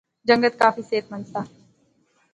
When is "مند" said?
1.11-1.25